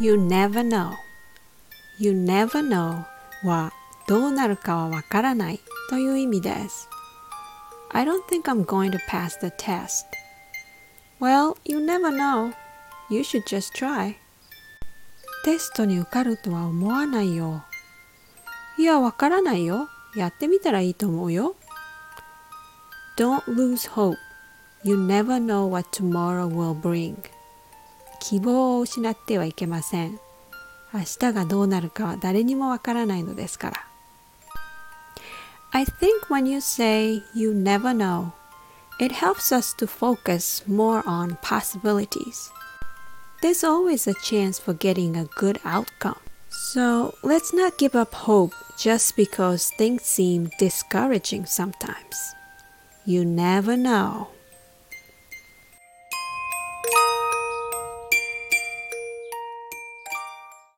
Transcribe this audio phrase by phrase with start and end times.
[0.00, 0.92] You never know
[1.98, 3.04] You never know
[3.44, 3.72] は
[4.06, 5.60] どうなるかはわからない
[5.90, 6.88] という意味です
[7.90, 10.04] I don't think I'm going to pass the test
[11.20, 12.52] Well, you never know
[13.10, 14.14] You should just try
[15.44, 17.64] テストに受かるとは思わないよ
[18.78, 21.56] いや、わからないよやってみたらいいと思うよ
[23.16, 24.16] Don't lose hope
[24.84, 27.16] You never know what tomorrow will bring
[28.22, 30.18] 希望を失ってはいけません
[30.92, 33.86] 明日がどうなるかは誰にもわからないのですから
[35.70, 38.30] I think when you say you never know
[38.98, 42.50] it helps us to focus more on possibilities
[43.40, 46.16] There's always a chance for getting a good outcome
[46.50, 52.34] So let's not give up hope just because things seem discouraging sometimes.
[53.04, 54.28] You never know.